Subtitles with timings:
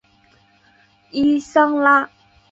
[1.11, 2.09] 伊桑拉。